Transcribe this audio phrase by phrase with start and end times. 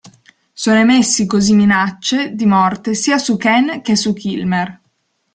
[0.51, 4.81] Sono emessi così minacce di morte sia su Ken che su Kilmer.